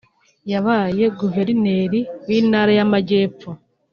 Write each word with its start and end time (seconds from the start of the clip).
yabaye 0.51 1.03
Guverineri 1.19 1.99
w’Intara 2.27 2.71
y’Amajyepfo 2.79 3.49